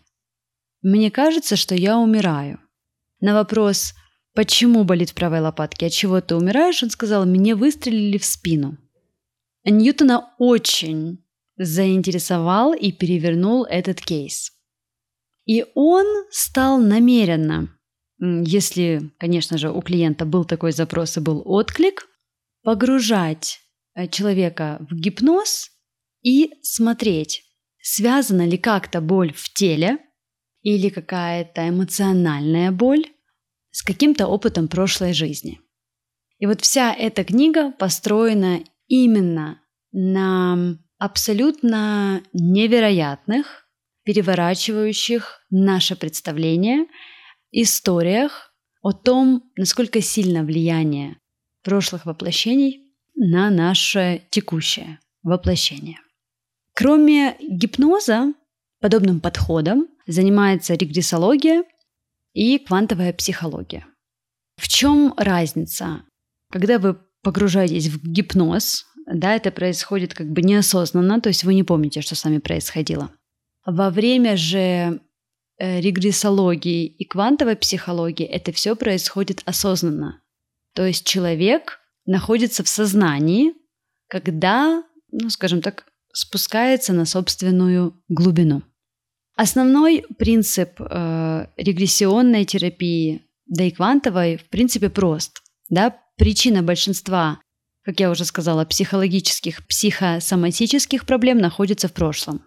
Мне 0.82 1.10
кажется, 1.10 1.56
что 1.56 1.74
я 1.74 1.98
умираю. 1.98 2.60
На 3.20 3.34
вопрос, 3.34 3.94
почему 4.34 4.84
болит 4.84 5.10
в 5.10 5.14
правой 5.14 5.40
лопатке, 5.40 5.86
от 5.86 5.92
чего 5.92 6.20
ты 6.20 6.36
умираешь, 6.36 6.82
он 6.82 6.90
сказал, 6.90 7.26
мне 7.26 7.54
выстрелили 7.54 8.16
в 8.16 8.24
спину. 8.24 8.78
Ньютона 9.64 10.34
очень 10.38 11.24
заинтересовал 11.56 12.72
и 12.72 12.92
перевернул 12.92 13.64
этот 13.64 14.00
кейс. 14.00 14.57
И 15.48 15.64
он 15.74 16.04
стал 16.30 16.78
намеренно, 16.78 17.74
если, 18.18 19.10
конечно 19.18 19.56
же, 19.56 19.70
у 19.72 19.80
клиента 19.80 20.26
был 20.26 20.44
такой 20.44 20.72
запрос 20.72 21.16
и 21.16 21.20
был 21.20 21.42
отклик, 21.46 22.06
погружать 22.62 23.60
э, 23.94 24.08
человека 24.08 24.76
в 24.90 24.94
гипноз 24.94 25.70
и 26.20 26.50
смотреть, 26.60 27.44
связана 27.80 28.46
ли 28.46 28.58
как-то 28.58 29.00
боль 29.00 29.32
в 29.32 29.50
теле 29.54 29.96
или 30.60 30.90
какая-то 30.90 31.66
эмоциональная 31.66 32.70
боль 32.70 33.06
с 33.70 33.82
каким-то 33.82 34.26
опытом 34.26 34.68
прошлой 34.68 35.14
жизни. 35.14 35.62
И 36.38 36.44
вот 36.44 36.60
вся 36.60 36.92
эта 36.92 37.24
книга 37.24 37.72
построена 37.72 38.60
именно 38.86 39.62
на 39.92 40.76
абсолютно 40.98 42.22
невероятных, 42.34 43.67
переворачивающих 44.08 45.44
наше 45.50 45.94
представление 45.94 46.86
историях 47.52 48.54
о 48.80 48.92
том, 48.92 49.42
насколько 49.54 50.00
сильно 50.00 50.44
влияние 50.44 51.18
прошлых 51.62 52.06
воплощений 52.06 52.94
на 53.14 53.50
наше 53.50 54.22
текущее 54.30 54.98
воплощение. 55.22 55.98
Кроме 56.72 57.36
гипноза, 57.38 58.32
подобным 58.80 59.20
подходом 59.20 59.88
занимается 60.06 60.72
регрессология 60.72 61.64
и 62.32 62.58
квантовая 62.58 63.12
психология. 63.12 63.84
В 64.56 64.68
чем 64.68 65.12
разница? 65.18 66.04
Когда 66.50 66.78
вы 66.78 66.98
погружаетесь 67.22 67.88
в 67.88 68.02
гипноз, 68.10 68.86
да, 69.04 69.36
это 69.36 69.50
происходит 69.50 70.14
как 70.14 70.30
бы 70.30 70.40
неосознанно, 70.40 71.20
то 71.20 71.28
есть 71.28 71.44
вы 71.44 71.52
не 71.52 71.62
помните, 71.62 72.00
что 72.00 72.14
с 72.14 72.24
вами 72.24 72.38
происходило. 72.38 73.10
Во 73.66 73.90
время 73.90 74.36
же 74.36 75.00
э, 75.58 75.80
регрессологии 75.80 76.86
и 76.86 77.04
квантовой 77.04 77.56
психологии 77.56 78.26
это 78.26 78.52
все 78.52 78.76
происходит 78.76 79.42
осознанно. 79.44 80.22
То 80.74 80.86
есть 80.86 81.06
человек 81.06 81.80
находится 82.06 82.62
в 82.64 82.68
сознании, 82.68 83.54
когда, 84.08 84.84
ну, 85.10 85.28
скажем 85.30 85.60
так, 85.60 85.86
спускается 86.12 86.92
на 86.92 87.04
собственную 87.04 88.02
глубину. 88.08 88.62
Основной 89.36 90.04
принцип 90.18 90.80
э, 90.80 91.46
регрессионной 91.56 92.44
терапии, 92.44 93.22
да 93.46 93.64
и 93.64 93.70
квантовой, 93.70 94.38
в 94.38 94.48
принципе, 94.48 94.90
прост. 94.90 95.42
Да? 95.68 95.96
Причина 96.16 96.62
большинства 96.62 97.40
как 97.88 98.00
я 98.00 98.10
уже 98.10 98.26
сказала, 98.26 98.66
психологических, 98.66 99.66
психосоматических 99.66 101.06
проблем 101.06 101.38
находится 101.38 101.88
в 101.88 101.94
прошлом. 101.94 102.42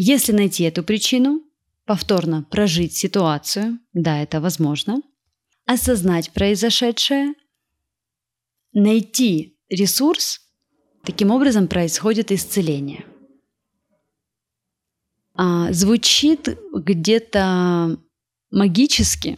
Если 0.00 0.30
найти 0.30 0.62
эту 0.62 0.84
причину, 0.84 1.42
повторно 1.84 2.44
прожить 2.44 2.94
ситуацию, 2.94 3.80
да, 3.92 4.22
это 4.22 4.40
возможно, 4.40 5.02
осознать 5.66 6.30
произошедшее, 6.30 7.34
найти 8.72 9.58
ресурс, 9.68 10.40
таким 11.02 11.32
образом 11.32 11.66
происходит 11.66 12.30
исцеление. 12.30 13.06
А, 15.34 15.72
звучит 15.72 16.48
где-то 16.72 17.98
магически, 18.52 19.36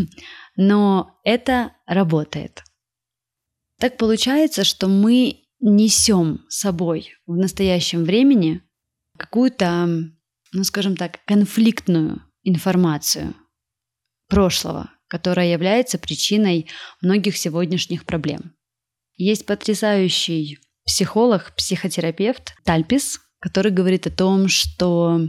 но 0.56 1.18
это 1.24 1.72
работает. 1.86 2.62
Так 3.78 3.96
получается, 3.96 4.64
что 4.64 4.88
мы 4.88 5.46
несем 5.60 6.44
собой 6.50 7.14
в 7.24 7.36
настоящем 7.36 8.04
времени 8.04 8.60
какую-то, 9.16 9.86
ну 10.52 10.64
скажем 10.64 10.96
так, 10.96 11.24
конфликтную 11.24 12.22
информацию 12.42 13.34
прошлого, 14.28 14.90
которая 15.08 15.52
является 15.52 15.98
причиной 15.98 16.68
многих 17.00 17.36
сегодняшних 17.36 18.04
проблем. 18.04 18.54
Есть 19.16 19.46
потрясающий 19.46 20.58
психолог, 20.84 21.54
психотерапевт 21.56 22.54
Тальпис, 22.64 23.20
который 23.38 23.70
говорит 23.70 24.06
о 24.06 24.10
том, 24.10 24.48
что 24.48 25.20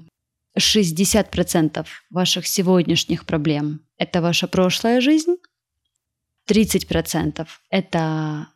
60% 0.57 1.85
ваших 2.09 2.47
сегодняшних 2.47 3.25
проблем– 3.25 3.85
это 3.97 4.21
ваша 4.21 4.47
прошлая 4.47 5.01
жизнь, 5.01 5.35
30%– 6.49 7.47
это 7.69 8.49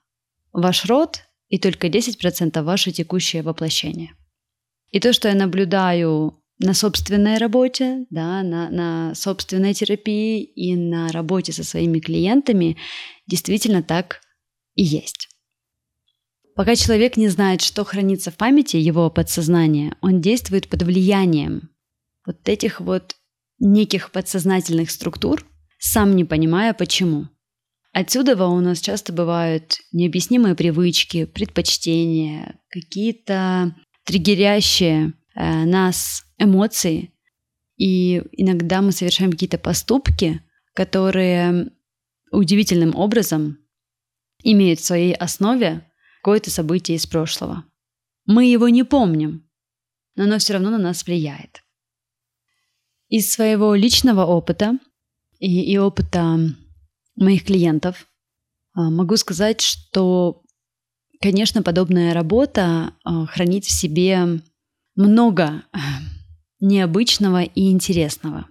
ваш 0.51 0.85
род, 0.85 1.23
и 1.49 1.57
только 1.57 1.87
10%– 1.87 2.61
ваше 2.63 2.91
текущее 2.91 3.41
воплощение. 3.41 4.15
И 4.91 4.99
то, 4.99 5.13
что 5.13 5.27
я 5.27 5.35
наблюдаю 5.35 6.41
на 6.59 6.73
собственной 6.73 7.37
работе, 7.37 8.05
да, 8.09 8.43
на, 8.43 8.69
на 8.69 9.15
собственной 9.15 9.73
терапии 9.73 10.43
и 10.43 10.75
на 10.75 11.09
работе 11.09 11.53
со 11.53 11.63
своими 11.63 11.99
клиентами, 11.99 12.77
действительно 13.27 13.81
так 13.81 14.21
и 14.75 14.83
есть. 14.83 15.29
Пока 16.55 16.75
человек 16.75 17.15
не 17.15 17.29
знает, 17.29 17.61
что 17.61 17.85
хранится 17.85 18.31
в 18.31 18.35
памяти 18.35 18.77
его 18.77 19.09
подсознания, 19.09 19.95
он 20.01 20.19
действует 20.19 20.67
под 20.67 20.83
влиянием 20.83 21.69
вот 22.25 22.49
этих 22.49 22.81
вот 22.81 23.15
неких 23.59 24.11
подсознательных 24.11 24.91
структур, 24.91 25.45
сам 25.77 26.15
не 26.15 26.25
понимая 26.25 26.73
почему– 26.73 27.27
Отсюда 27.91 28.35
у 28.47 28.59
нас 28.59 28.79
часто 28.81 29.11
бывают 29.13 29.79
необъяснимые 29.91 30.55
привычки, 30.55 31.25
предпочтения, 31.25 32.59
какие-то 32.69 33.75
триггерящие 34.09 35.13
э, 35.35 35.65
нас 35.65 36.25
эмоции. 36.39 37.13
И 37.77 38.23
иногда 38.31 38.81
мы 38.81 38.91
совершаем 38.91 39.29
какие-то 39.29 39.59
поступки, 39.59 40.41
которые 40.73 41.71
удивительным 42.31 42.95
образом 42.95 43.59
имеют 44.43 44.79
в 44.79 44.85
своей 44.85 45.13
основе 45.13 45.87
какое-то 46.21 46.49
событие 46.49 46.97
из 46.97 47.05
прошлого. 47.05 47.65
Мы 48.25 48.47
его 48.47 48.67
не 48.67 48.83
помним, 48.83 49.47
но 50.15 50.23
оно 50.23 50.39
все 50.39 50.53
равно 50.53 50.71
на 50.71 50.79
нас 50.79 51.05
влияет. 51.05 51.63
Из 53.09 53.31
своего 53.31 53.75
личного 53.75 54.25
опыта 54.25 54.79
и, 55.37 55.71
и 55.71 55.77
опыта 55.77 56.39
моих 57.15 57.45
клиентов. 57.45 58.07
А, 58.73 58.89
могу 58.89 59.17
сказать, 59.17 59.61
что, 59.61 60.41
конечно, 61.21 61.63
подобная 61.63 62.13
работа 62.13 62.93
а, 63.03 63.25
хранит 63.25 63.65
в 63.65 63.71
себе 63.71 64.41
много 64.95 65.63
необычного 66.59 67.43
и 67.43 67.71
интересного. 67.71 68.47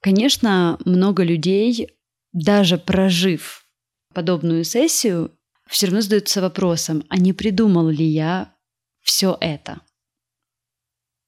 Конечно, 0.00 0.78
много 0.84 1.22
людей, 1.22 1.96
даже 2.32 2.78
прожив 2.78 3.66
подобную 4.12 4.64
сессию, 4.64 5.36
все 5.66 5.86
равно 5.86 6.02
задаются 6.02 6.42
вопросом, 6.42 7.04
а 7.08 7.16
не 7.16 7.32
придумал 7.32 7.88
ли 7.88 8.04
я 8.04 8.54
все 9.00 9.36
это? 9.40 9.80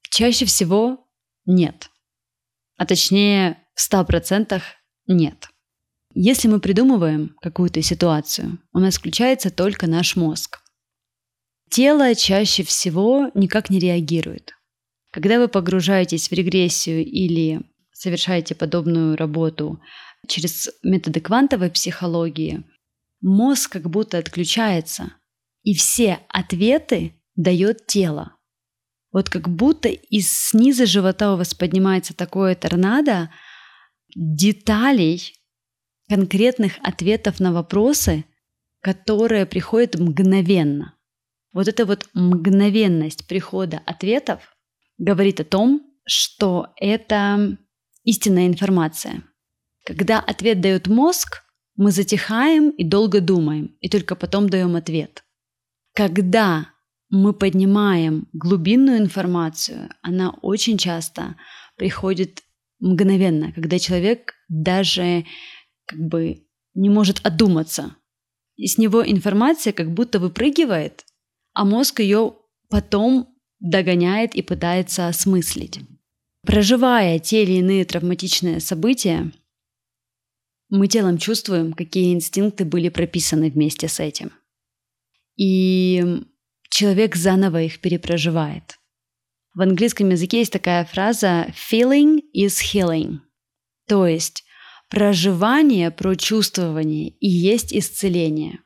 Чаще 0.09 0.45
всего 0.45 1.07
нет. 1.45 1.89
А 2.77 2.85
точнее, 2.85 3.57
в 3.73 3.91
100% 3.91 4.61
нет. 5.07 5.49
Если 6.19 6.47
мы 6.47 6.59
придумываем 6.59 7.35
какую-то 7.41 7.83
ситуацию, 7.83 8.57
у 8.73 8.79
нас 8.79 8.97
включается 8.97 9.51
только 9.51 9.85
наш 9.85 10.15
мозг. 10.15 10.57
Тело 11.69 12.15
чаще 12.15 12.63
всего 12.63 13.29
никак 13.35 13.69
не 13.69 13.77
реагирует. 13.77 14.53
Когда 15.11 15.37
вы 15.37 15.47
погружаетесь 15.47 16.29
в 16.29 16.31
регрессию 16.31 17.05
или 17.05 17.61
совершаете 17.91 18.55
подобную 18.55 19.15
работу 19.15 19.79
через 20.27 20.71
методы 20.81 21.19
квантовой 21.19 21.69
психологии, 21.69 22.65
мозг 23.21 23.73
как 23.73 23.87
будто 23.87 24.17
отключается, 24.17 25.13
и 25.61 25.75
все 25.75 26.21
ответы 26.29 27.13
дает 27.35 27.85
тело. 27.85 28.35
Вот 29.11 29.29
как 29.29 29.49
будто 29.49 29.89
из 29.89 30.31
снизу 30.31 30.87
живота 30.87 31.35
у 31.35 31.37
вас 31.37 31.53
поднимается 31.53 32.15
такое 32.15 32.55
торнадо 32.55 33.29
деталей, 34.15 35.36
конкретных 36.09 36.73
ответов 36.83 37.39
на 37.39 37.51
вопросы, 37.51 38.25
которые 38.81 39.45
приходят 39.45 39.99
мгновенно. 39.99 40.95
Вот 41.53 41.67
эта 41.67 41.85
вот 41.85 42.07
мгновенность 42.13 43.27
прихода 43.27 43.81
ответов 43.85 44.55
говорит 44.97 45.39
о 45.39 45.45
том, 45.45 45.81
что 46.05 46.73
это 46.77 47.57
истинная 48.03 48.47
информация. 48.47 49.23
Когда 49.85 50.19
ответ 50.19 50.61
дает 50.61 50.87
мозг, 50.87 51.43
мы 51.75 51.91
затихаем 51.91 52.69
и 52.71 52.83
долго 52.83 53.21
думаем, 53.21 53.75
и 53.81 53.89
только 53.89 54.15
потом 54.15 54.49
даем 54.49 54.75
ответ. 54.75 55.23
Когда 55.93 56.69
мы 57.09 57.33
поднимаем 57.33 58.27
глубинную 58.33 58.97
информацию, 58.97 59.89
она 60.01 60.31
очень 60.41 60.77
часто 60.77 61.35
приходит 61.75 62.43
мгновенно, 62.79 63.51
когда 63.53 63.79
человек 63.79 64.33
даже 64.49 65.25
как 65.87 65.99
бы 65.99 66.45
не 66.75 66.89
может 66.89 67.25
одуматься. 67.25 67.95
И 68.55 68.67
с 68.67 68.77
него 68.77 69.07
информация 69.07 69.73
как 69.73 69.91
будто 69.91 70.19
выпрыгивает, 70.19 71.05
а 71.53 71.65
мозг 71.65 71.99
ее 71.99 72.35
потом 72.69 73.35
догоняет 73.59 74.35
и 74.35 74.41
пытается 74.41 75.07
осмыслить. 75.07 75.79
Проживая 76.43 77.19
те 77.19 77.43
или 77.43 77.53
иные 77.53 77.85
травматичные 77.85 78.59
события, 78.59 79.31
мы 80.69 80.87
телом 80.87 81.17
чувствуем, 81.17 81.73
какие 81.73 82.13
инстинкты 82.13 82.65
были 82.65 82.89
прописаны 82.89 83.49
вместе 83.49 83.87
с 83.87 83.99
этим. 83.99 84.31
И 85.35 86.23
человек 86.69 87.15
заново 87.15 87.63
их 87.63 87.79
перепроживает. 87.79 88.77
В 89.53 89.61
английском 89.61 90.09
языке 90.09 90.39
есть 90.39 90.53
такая 90.53 90.85
фраза 90.85 91.47
«feeling 91.71 92.19
is 92.35 92.59
healing», 92.73 93.19
то 93.87 94.05
есть 94.05 94.43
проживание, 94.89 95.91
прочувствование 95.91 97.09
и 97.09 97.27
есть 97.27 97.73
исцеление. 97.73 98.59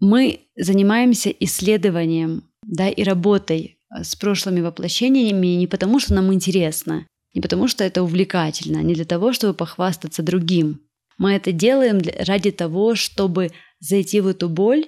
Мы 0.00 0.40
занимаемся 0.56 1.30
исследованием 1.30 2.44
да, 2.66 2.88
и 2.88 3.02
работой 3.02 3.78
э, 3.90 4.04
с 4.04 4.16
прошлыми 4.16 4.60
воплощениями 4.60 5.48
не 5.48 5.66
потому, 5.66 6.00
что 6.00 6.14
нам 6.14 6.32
интересно, 6.32 7.06
не 7.34 7.40
потому, 7.40 7.68
что 7.68 7.84
это 7.84 8.02
увлекательно, 8.02 8.82
не 8.82 8.94
для 8.94 9.04
того, 9.04 9.32
чтобы 9.32 9.54
похвастаться 9.54 10.22
другим. 10.22 10.80
Мы 11.18 11.32
это 11.34 11.52
делаем 11.52 12.00
ради 12.26 12.50
того, 12.50 12.94
чтобы 12.94 13.52
зайти 13.80 14.20
в 14.20 14.26
эту 14.26 14.48
боль, 14.48 14.86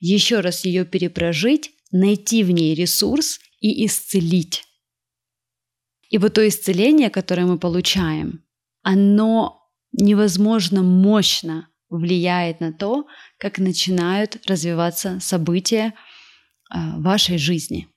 еще 0.00 0.40
раз 0.40 0.64
ее 0.64 0.84
перепрожить, 0.84 1.70
найти 1.90 2.42
в 2.42 2.50
ней 2.50 2.74
ресурс 2.74 3.40
и 3.60 3.86
исцелить. 3.86 4.64
И 6.10 6.18
вот 6.18 6.34
то 6.34 6.46
исцеление, 6.46 7.10
которое 7.10 7.46
мы 7.46 7.58
получаем, 7.58 8.42
оно 8.82 9.57
невозможно 9.98 10.82
мощно 10.82 11.68
влияет 11.90 12.60
на 12.60 12.72
то, 12.72 13.06
как 13.38 13.58
начинают 13.58 14.38
развиваться 14.46 15.18
события 15.20 15.94
а, 16.70 16.98
вашей 16.98 17.38
жизни. 17.38 17.88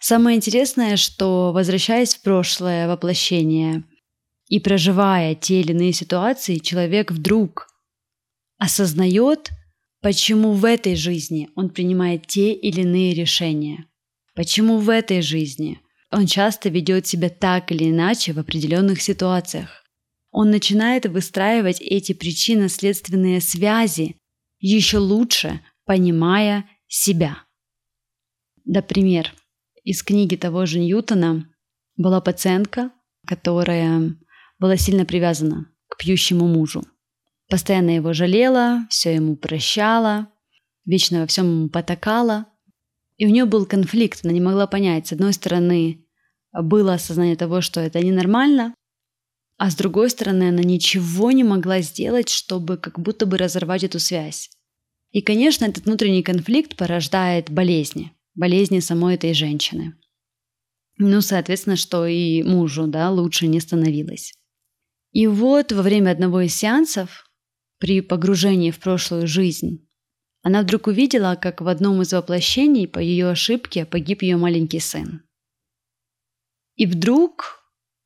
Самое 0.00 0.36
интересное, 0.36 0.96
что 0.96 1.52
возвращаясь 1.52 2.14
в 2.14 2.22
прошлое 2.22 2.88
воплощение 2.88 3.84
и 4.48 4.60
проживая 4.60 5.34
те 5.34 5.60
или 5.60 5.72
иные 5.72 5.92
ситуации, 5.92 6.58
человек 6.58 7.10
вдруг 7.10 7.68
осознает, 8.58 9.50
почему 10.02 10.52
в 10.52 10.64
этой 10.66 10.94
жизни 10.94 11.48
он 11.56 11.70
принимает 11.70 12.26
те 12.26 12.52
или 12.52 12.82
иные 12.82 13.14
решения, 13.14 13.86
почему 14.34 14.78
в 14.78 14.90
этой 14.90 15.22
жизни 15.22 15.80
он 16.10 16.26
часто 16.26 16.68
ведет 16.68 17.06
себя 17.06 17.30
так 17.30 17.72
или 17.72 17.90
иначе 17.90 18.34
в 18.34 18.38
определенных 18.38 19.00
ситуациях. 19.00 19.83
Он 20.36 20.50
начинает 20.50 21.06
выстраивать 21.06 21.80
эти 21.80 22.12
причинно-следственные 22.12 23.40
связи, 23.40 24.16
еще 24.58 24.98
лучше 24.98 25.60
понимая 25.84 26.68
себя. 26.88 27.38
Например, 28.64 29.32
из 29.84 30.02
книги 30.02 30.34
того 30.34 30.66
же 30.66 30.80
Ньютона 30.80 31.48
была 31.96 32.20
пациентка, 32.20 32.90
которая 33.24 34.16
была 34.58 34.76
сильно 34.76 35.04
привязана 35.04 35.70
к 35.86 35.98
пьющему 35.98 36.48
мужу. 36.48 36.82
Постоянно 37.48 37.90
его 37.94 38.12
жалела, 38.12 38.88
все 38.90 39.14
ему 39.14 39.36
прощала, 39.36 40.26
вечно 40.84 41.20
во 41.20 41.26
всем 41.28 41.46
ему 41.46 41.68
потакала. 41.68 42.46
И 43.18 43.26
у 43.26 43.30
нее 43.30 43.44
был 43.44 43.66
конфликт, 43.66 44.24
она 44.24 44.32
не 44.32 44.40
могла 44.40 44.66
понять. 44.66 45.06
С 45.06 45.12
одной 45.12 45.32
стороны, 45.32 46.04
было 46.52 46.94
осознание 46.94 47.36
того, 47.36 47.60
что 47.60 47.78
это 47.78 48.00
ненормально, 48.00 48.74
а 49.56 49.70
с 49.70 49.76
другой 49.76 50.10
стороны, 50.10 50.48
она 50.48 50.62
ничего 50.62 51.30
не 51.32 51.44
могла 51.44 51.80
сделать, 51.80 52.28
чтобы 52.28 52.76
как 52.76 52.98
будто 52.98 53.26
бы 53.26 53.38
разорвать 53.38 53.84
эту 53.84 54.00
связь. 54.00 54.50
И, 55.10 55.22
конечно, 55.22 55.64
этот 55.64 55.84
внутренний 55.84 56.22
конфликт 56.22 56.76
порождает 56.76 57.50
болезни 57.50 58.12
болезни 58.34 58.80
самой 58.80 59.14
этой 59.14 59.32
женщины. 59.34 59.94
Ну, 60.98 61.20
соответственно, 61.20 61.76
что 61.76 62.06
и 62.06 62.42
мужу, 62.42 62.86
да, 62.86 63.10
лучше 63.10 63.46
не 63.46 63.60
становилось. 63.60 64.32
И 65.12 65.26
вот 65.26 65.72
во 65.72 65.82
время 65.82 66.10
одного 66.10 66.42
из 66.42 66.54
сеансов, 66.54 67.30
при 67.78 68.00
погружении 68.00 68.70
в 68.70 68.78
прошлую 68.78 69.26
жизнь, 69.26 69.88
она 70.42 70.62
вдруг 70.62 70.86
увидела, 70.86 71.36
как 71.40 71.60
в 71.60 71.68
одном 71.68 72.02
из 72.02 72.12
воплощений 72.12 72.86
по 72.86 72.98
ее 72.98 73.28
ошибке 73.28 73.84
погиб 73.86 74.22
ее 74.22 74.36
маленький 74.36 74.80
сын. 74.80 75.22
И 76.76 76.86
вдруг 76.86 77.63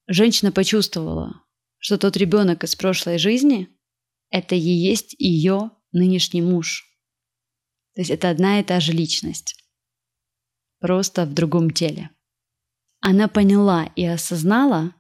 женщина 0.09 0.51
почувствовала, 0.51 1.45
что 1.79 1.99
тот 1.99 2.17
ребенок 2.17 2.65
из 2.65 2.75
прошлой 2.75 3.19
жизни– 3.19 3.69
это 4.31 4.57
и 4.57 4.59
есть 4.59 5.15
ее 5.19 5.71
нынешний 5.93 6.43
муж. 6.43 6.85
То 7.95 8.01
есть 8.01 8.11
это 8.11 8.31
одна 8.31 8.59
и 8.59 8.65
та 8.65 8.81
же 8.81 8.93
личность 8.93 9.55
просто 10.81 11.25
в 11.27 11.35
другом 11.35 11.71
теле. 11.71 12.11
Она 13.01 13.29
поняла 13.29 13.91
и 13.97 14.05
осознала, 14.05 14.95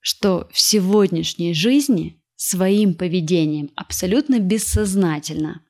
что 0.00 0.48
в 0.52 0.60
сегодняшней 0.60 1.54
жизни 1.54 2.20
своим 2.34 2.94
поведением 2.94 3.70
абсолютно 3.76 4.40
бессознательно 4.40 5.64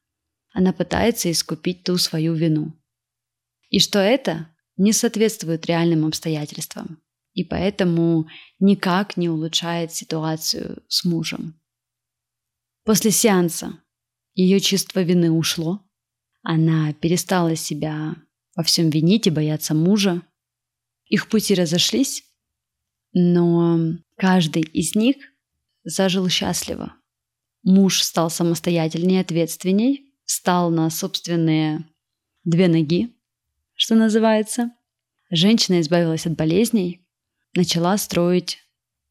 она 0.54 0.72
пытается 0.72 1.30
искупить 1.30 1.82
ту 1.82 1.96
свою 1.96 2.34
вину. 2.34 2.72
И 3.70 3.78
что 3.78 3.98
это 3.98 4.54
не 4.76 4.92
соответствует 4.92 5.66
реальным 5.66 6.06
обстоятельствам, 6.06 7.02
и 7.34 7.44
поэтому 7.44 8.26
никак 8.58 9.16
не 9.16 9.28
улучшает 9.28 9.92
ситуацию 9.92 10.82
с 10.88 11.04
мужем. 11.04 11.60
После 12.84 13.10
сеанса 13.10 13.78
ее 14.34 14.60
чувство 14.60 15.00
вины 15.00 15.30
ушло, 15.30 15.84
она 16.42 16.92
перестала 16.94 17.54
себя 17.56 18.16
во 18.56 18.62
всем 18.62 18.90
винить 18.90 19.26
и 19.26 19.30
бояться 19.30 19.74
мужа. 19.74 20.22
Их 21.06 21.28
пути 21.28 21.54
разошлись, 21.54 22.24
но 23.12 23.98
каждый 24.16 24.62
из 24.62 24.94
них 24.94 25.16
зажил 25.84 26.28
счастливо. 26.28 26.94
Муж 27.62 28.02
стал 28.02 28.30
самостоятельнее, 28.30 29.20
ответственней, 29.20 30.12
встал 30.24 30.70
на 30.70 30.90
собственные 30.90 31.88
две 32.44 32.68
ноги, 32.68 33.14
что 33.74 33.94
называется. 33.94 34.72
Женщина 35.30 35.80
избавилась 35.80 36.26
от 36.26 36.34
болезней, 36.34 37.01
начала 37.54 37.96
строить 37.98 38.58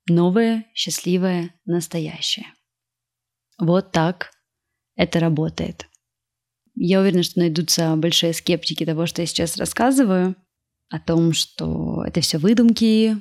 новое, 0.08 0.65
счастливое, 0.73 1.54
настоящее. 1.65 2.47
Вот 3.60 3.91
так 3.91 4.32
это 4.95 5.19
работает. 5.19 5.88
Я 6.75 7.01
уверена, 7.01 7.23
что 7.23 7.39
найдутся 7.39 7.95
большие 7.95 8.34
скептики 8.34 8.86
того, 8.86 9.06
что 9.06 9.21
я 9.21 9.25
сейчас 9.25 9.58
рассказываю, 9.58 10.36
о 10.89 10.99
том, 10.99 11.32
что 11.32 12.04
это 12.06 12.19
все 12.19 12.38
выдумки, 12.38 13.17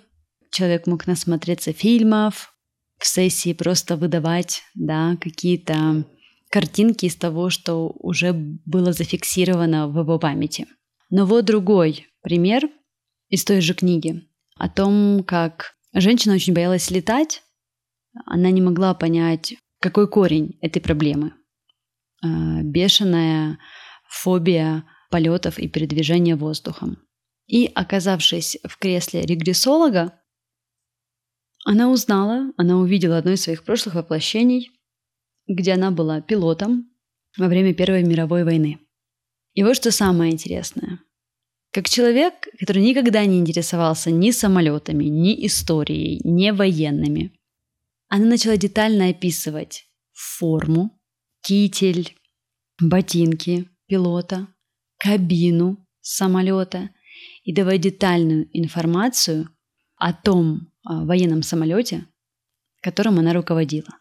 человек 0.50 0.86
мог 0.86 1.06
насмотреться 1.06 1.72
фильмов, 1.72 2.52
в 2.98 3.06
сессии 3.06 3.52
просто 3.52 3.96
выдавать 3.96 4.62
да, 4.74 5.16
какие-то 5.20 6.04
картинки 6.50 7.06
из 7.06 7.14
того, 7.14 7.48
что 7.48 7.92
уже 8.00 8.32
было 8.32 8.92
зафиксировано 8.92 9.88
в 9.88 9.98
его 10.00 10.18
памяти. 10.18 10.66
Но 11.08 11.24
вот 11.26 11.44
другой 11.44 12.08
пример 12.22 12.68
из 13.28 13.44
той 13.44 13.60
же 13.60 13.74
книги 13.74 14.28
о 14.60 14.68
том, 14.68 15.24
как 15.24 15.74
женщина 15.94 16.34
очень 16.34 16.52
боялась 16.52 16.90
летать, 16.90 17.42
она 18.26 18.50
не 18.50 18.60
могла 18.60 18.92
понять, 18.92 19.54
какой 19.80 20.06
корень 20.06 20.58
этой 20.60 20.80
проблемы. 20.82 21.32
Э, 22.22 22.60
бешеная 22.62 23.58
фобия 24.06 24.84
полетов 25.10 25.58
и 25.58 25.66
передвижения 25.66 26.36
воздухом. 26.36 26.98
И, 27.46 27.70
оказавшись 27.74 28.58
в 28.68 28.76
кресле 28.76 29.22
регрессолога, 29.22 30.20
она 31.64 31.90
узнала, 31.90 32.52
она 32.58 32.76
увидела 32.76 33.16
одно 33.16 33.32
из 33.32 33.40
своих 33.40 33.64
прошлых 33.64 33.94
воплощений, 33.94 34.72
где 35.48 35.72
она 35.72 35.90
была 35.90 36.20
пилотом 36.20 36.90
во 37.38 37.48
время 37.48 37.72
Первой 37.72 38.02
мировой 38.02 38.44
войны. 38.44 38.78
И 39.54 39.62
вот 39.62 39.76
что 39.76 39.90
самое 39.90 40.32
интересное. 40.32 41.00
Как 41.72 41.88
человек, 41.88 42.48
который 42.58 42.82
никогда 42.82 43.24
не 43.24 43.38
интересовался 43.38 44.10
ни 44.10 44.32
самолетами, 44.32 45.04
ни 45.04 45.46
историей, 45.46 46.20
ни 46.24 46.50
военными, 46.50 47.32
она 48.08 48.26
начала 48.26 48.56
детально 48.56 49.08
описывать 49.08 49.86
форму, 50.12 51.00
китель, 51.42 52.16
ботинки 52.80 53.68
пилота, 53.86 54.48
кабину 54.98 55.86
самолета 56.00 56.90
и 57.44 57.54
давать 57.54 57.82
детальную 57.82 58.48
информацию 58.52 59.48
о 59.96 60.12
том 60.12 60.72
о 60.82 61.04
военном 61.04 61.42
самолете, 61.42 62.06
которым 62.80 63.18
она 63.18 63.32
руководила. 63.32 63.98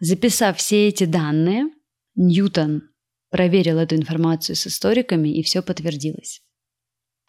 Записав 0.00 0.58
все 0.58 0.88
эти 0.88 1.04
данные, 1.04 1.66
Ньютон 2.14 2.82
проверил 3.30 3.78
эту 3.78 3.96
информацию 3.96 4.56
с 4.56 4.66
историками, 4.66 5.28
и 5.28 5.42
все 5.42 5.60
подтвердилось. 5.60 6.40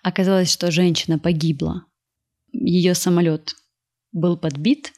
Оказалось, 0.02 0.52
что 0.52 0.72
женщина 0.72 1.20
погибла. 1.20 1.86
Ее 2.52 2.96
самолет 2.96 3.56
был 4.12 4.38
подбит, 4.38 4.94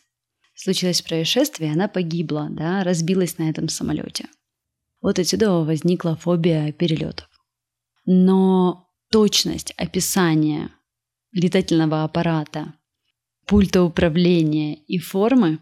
случилось 0.54 1.02
происшествие, 1.02 1.72
она 1.72 1.88
погибла, 1.88 2.48
да, 2.50 2.84
разбилась 2.84 3.38
на 3.38 3.50
этом 3.50 3.68
самолете. 3.68 4.28
Вот 5.02 5.18
отсюда 5.20 5.52
возникла 5.52 6.16
фобия 6.16 6.72
перелетов. 6.72 7.28
Но 8.06 8.88
точность 9.10 9.72
описания 9.78 10.72
летательного 11.32 12.04
аппарата, 12.04 12.76
пульта 13.48 13.84
управления 13.84 14.76
и 14.76 15.00
формы 15.00 15.60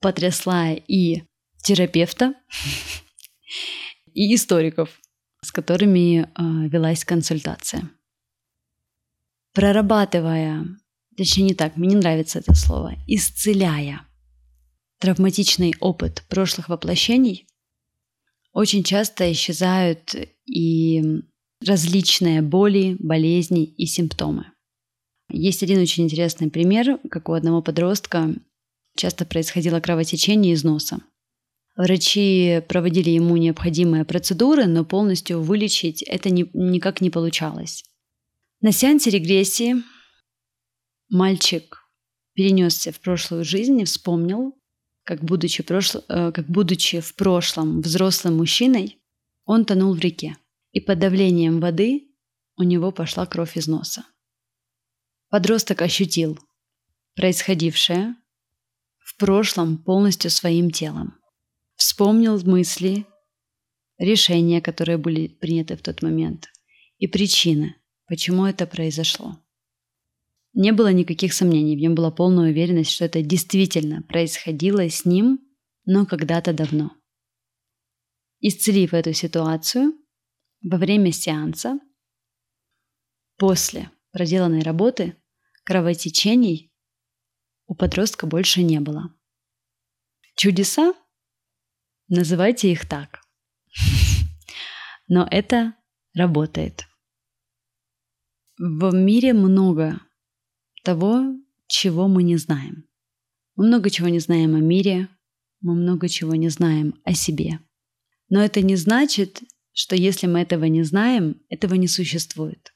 потрясла 0.00 0.72
и 0.72 1.22
терапевта, 1.62 2.34
и 4.14 4.34
историков, 4.34 5.00
с 5.42 5.52
которыми 5.52 6.22
э, 6.22 6.68
велась 6.68 7.04
консультация. 7.04 7.90
Прорабатывая, 9.52 10.66
точнее 11.16 11.44
не 11.44 11.54
так, 11.54 11.76
мне 11.76 11.88
не 11.88 11.96
нравится 11.96 12.38
это 12.38 12.54
слово, 12.54 12.94
исцеляя 13.06 14.06
травматичный 15.00 15.74
опыт 15.80 16.24
прошлых 16.28 16.68
воплощений, 16.68 17.46
очень 18.52 18.84
часто 18.84 19.30
исчезают 19.32 20.14
и 20.46 21.02
различные 21.64 22.42
боли, 22.42 22.96
болезни 22.98 23.64
и 23.64 23.86
симптомы. 23.86 24.46
Есть 25.30 25.62
один 25.62 25.80
очень 25.80 26.04
интересный 26.04 26.50
пример, 26.50 26.98
как 27.10 27.28
у 27.28 27.32
одного 27.32 27.62
подростка 27.62 28.34
часто 28.96 29.24
происходило 29.24 29.80
кровотечение 29.80 30.54
из 30.54 30.64
носа. 30.64 31.00
Врачи 31.76 32.60
проводили 32.68 33.10
ему 33.10 33.36
необходимые 33.36 34.04
процедуры, 34.04 34.66
но 34.66 34.84
полностью 34.84 35.40
вылечить 35.40 36.02
это 36.02 36.28
ни, 36.28 36.50
никак 36.52 37.00
не 37.00 37.08
получалось. 37.08 37.84
На 38.62 38.72
сеансе 38.72 39.08
регрессии 39.08 39.76
мальчик 41.08 41.82
перенесся 42.34 42.92
в 42.92 43.00
прошлую 43.00 43.42
жизнь 43.42 43.80
и 43.80 43.86
вспомнил, 43.86 44.54
как 45.02 45.24
будучи, 45.24 45.62
прошло, 45.62 46.04
э, 46.08 46.30
как 46.30 46.46
будучи 46.46 47.00
в 47.00 47.14
прошлом 47.14 47.80
взрослым 47.80 48.36
мужчиной, 48.36 48.98
он 49.46 49.64
тонул 49.64 49.94
в 49.94 49.98
реке, 49.98 50.36
и 50.72 50.80
под 50.80 50.98
давлением 50.98 51.58
воды 51.58 52.10
у 52.58 52.62
него 52.62 52.92
пошла 52.92 53.24
кровь 53.24 53.56
из 53.56 53.66
носа. 53.66 54.04
Подросток 55.30 55.80
ощутил 55.80 56.38
происходившее 57.14 58.14
в 58.98 59.16
прошлом 59.16 59.78
полностью 59.78 60.30
своим 60.30 60.70
телом. 60.70 61.18
Вспомнил 61.76 62.38
мысли, 62.44 63.06
решения, 63.96 64.60
которые 64.60 64.98
были 64.98 65.28
приняты 65.28 65.78
в 65.78 65.82
тот 65.82 66.02
момент, 66.02 66.50
и 66.98 67.06
причины, 67.06 67.79
почему 68.10 68.44
это 68.44 68.66
произошло. 68.66 69.38
Не 70.52 70.72
было 70.72 70.92
никаких 70.92 71.32
сомнений, 71.32 71.76
в 71.76 71.78
нем 71.78 71.94
была 71.94 72.10
полная 72.10 72.50
уверенность, 72.50 72.90
что 72.90 73.04
это 73.04 73.22
действительно 73.22 74.02
происходило 74.02 74.80
с 74.90 75.04
ним, 75.04 75.38
но 75.84 76.04
когда-то 76.04 76.52
давно. 76.52 76.90
Исцелив 78.40 78.94
эту 78.94 79.12
ситуацию, 79.12 79.92
во 80.60 80.76
время 80.76 81.12
сеанса, 81.12 81.78
после 83.36 83.92
проделанной 84.10 84.62
работы, 84.62 85.16
кровотечений 85.62 86.72
у 87.68 87.76
подростка 87.76 88.26
больше 88.26 88.64
не 88.64 88.80
было. 88.80 89.14
Чудеса? 90.34 90.94
Называйте 92.08 92.72
их 92.72 92.88
так. 92.88 93.20
Но 95.06 95.28
это 95.30 95.76
работает. 96.12 96.89
В 98.62 98.92
мире 98.92 99.32
много 99.32 100.02
того, 100.84 101.34
чего 101.66 102.08
мы 102.08 102.22
не 102.22 102.36
знаем. 102.36 102.86
Мы 103.56 103.68
много 103.68 103.88
чего 103.88 104.08
не 104.08 104.18
знаем 104.18 104.54
о 104.54 104.60
мире, 104.60 105.08
мы 105.62 105.74
много 105.74 106.10
чего 106.10 106.34
не 106.34 106.50
знаем 106.50 107.00
о 107.04 107.14
себе. 107.14 107.60
Но 108.28 108.42
это 108.42 108.60
не 108.60 108.76
значит, 108.76 109.42
что 109.72 109.96
если 109.96 110.26
мы 110.26 110.40
этого 110.40 110.66
не 110.66 110.82
знаем, 110.82 111.40
этого 111.48 111.72
не 111.72 111.88
существует. 111.88 112.74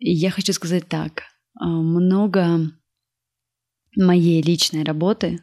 И 0.00 0.10
я 0.10 0.32
хочу 0.32 0.52
сказать 0.52 0.88
так. 0.88 1.22
А, 1.54 1.68
много 1.68 2.72
моей 3.94 4.42
личной 4.42 4.82
работы 4.82 5.40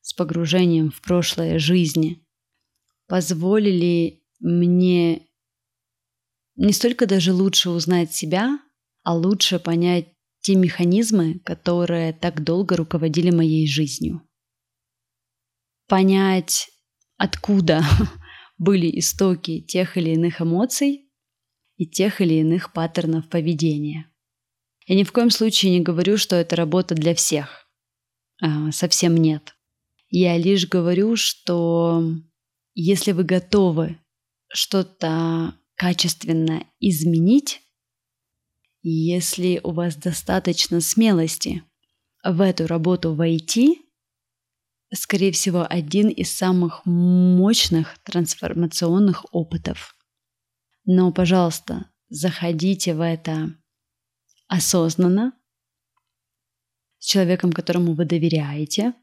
с 0.00 0.12
погружением 0.12 0.90
в 0.90 1.00
прошлое 1.02 1.60
жизни 1.60 2.26
позволили 3.06 4.24
мне 4.40 5.28
не 6.56 6.72
столько 6.72 7.06
даже 7.06 7.32
лучше 7.32 7.70
узнать 7.70 8.14
себя, 8.14 8.58
а 9.02 9.14
лучше 9.14 9.58
понять 9.58 10.08
те 10.40 10.54
механизмы, 10.54 11.40
которые 11.40 12.12
так 12.12 12.44
долго 12.44 12.76
руководили 12.76 13.30
моей 13.30 13.66
жизнью. 13.66 14.22
Понять, 15.88 16.68
откуда 17.16 17.82
были 18.58 18.98
истоки 18.98 19.60
тех 19.60 19.96
или 19.96 20.10
иных 20.10 20.40
эмоций 20.40 21.10
и 21.76 21.86
тех 21.86 22.20
или 22.20 22.34
иных 22.34 22.72
паттернов 22.72 23.28
поведения. 23.28 24.10
Я 24.86 24.96
ни 24.96 25.04
в 25.04 25.12
коем 25.12 25.30
случае 25.30 25.72
не 25.72 25.80
говорю, 25.80 26.18
что 26.18 26.36
это 26.36 26.56
работа 26.56 26.94
для 26.94 27.14
всех. 27.14 27.68
А, 28.42 28.70
совсем 28.70 29.16
нет. 29.16 29.54
Я 30.08 30.36
лишь 30.36 30.68
говорю, 30.68 31.16
что 31.16 32.04
если 32.74 33.12
вы 33.12 33.24
готовы 33.24 33.98
что-то 34.48 35.54
качественно 35.76 36.66
изменить, 36.80 37.60
если 38.82 39.60
у 39.62 39.72
вас 39.72 39.96
достаточно 39.96 40.80
смелости 40.80 41.62
в 42.22 42.40
эту 42.40 42.66
работу 42.66 43.14
войти, 43.14 43.80
скорее 44.92 45.32
всего, 45.32 45.66
один 45.68 46.08
из 46.08 46.30
самых 46.30 46.84
мощных 46.84 47.98
трансформационных 48.04 49.24
опытов. 49.32 49.96
Но, 50.84 51.12
пожалуйста, 51.12 51.90
заходите 52.08 52.94
в 52.94 53.00
это 53.00 53.56
осознанно, 54.48 55.32
с 56.98 57.06
человеком, 57.06 57.52
которому 57.52 57.94
вы 57.94 58.04
доверяете, 58.04 58.94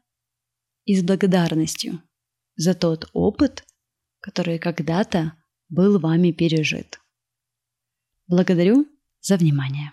и 0.84 0.96
с 0.96 1.02
благодарностью 1.04 2.02
за 2.56 2.74
тот 2.74 3.08
опыт, 3.12 3.64
который 4.20 4.58
когда-то 4.58 5.36
был 5.72 5.98
вами 5.98 6.32
пережит. 6.32 7.00
Благодарю 8.28 8.86
за 9.20 9.38
внимание. 9.38 9.92